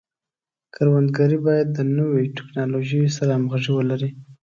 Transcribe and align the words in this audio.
کروندګري 0.73 1.37
باید 1.45 1.67
د 1.71 1.79
نوو 1.95 2.17
ټکنالوژیو 2.37 3.07
سره 3.17 3.31
همغږي 3.37 3.71
ولري. 3.73 4.09